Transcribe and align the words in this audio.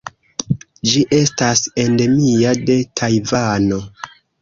Ĝi 0.91 1.03
estas 1.17 1.63
endemia 1.85 2.57
de 2.73 2.81
Tajvano. 3.03 3.83